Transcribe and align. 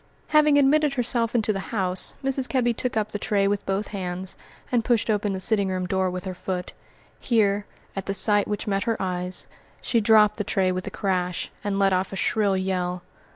Having 0.29 0.57
admitted 0.57 0.95
herself 0.95 1.35
into 1.35 1.53
the 1.53 1.59
house, 1.69 2.15
Mrs. 2.23 2.49
Kebby 2.49 2.73
took 2.73 2.97
up 2.97 3.11
the 3.11 3.19
tray 3.19 3.47
with 3.47 3.63
both 3.67 3.89
hands, 3.89 4.35
and 4.71 4.83
pushed 4.83 5.11
open 5.11 5.33
the 5.33 5.39
sitting 5.39 5.67
room 5.67 5.85
door 5.85 6.09
with 6.09 6.25
her 6.25 6.33
foot. 6.33 6.73
Here, 7.19 7.67
at 7.95 8.07
the 8.07 8.13
sight 8.15 8.47
which 8.47 8.65
met 8.65 8.85
her 8.85 8.99
eyes, 8.99 9.45
she 9.79 10.01
dropped 10.01 10.37
the 10.37 10.43
tray 10.43 10.71
with 10.71 10.87
a 10.87 10.89
crash, 10.89 11.51
and 11.63 11.77
let 11.77 11.93
off 11.93 12.11
a 12.11 12.15
shrill 12.15 12.57
yell. 12.57 13.03